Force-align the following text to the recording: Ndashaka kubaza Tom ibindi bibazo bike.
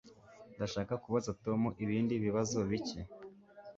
Ndashaka 0.55 0.93
kubaza 1.03 1.29
Tom 1.43 1.61
ibindi 1.83 2.13
bibazo 2.25 2.57
bike. 2.69 2.99